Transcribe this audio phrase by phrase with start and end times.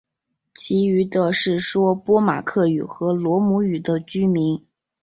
[0.55, 4.59] 其余的是说波马克语和罗姆语的居民。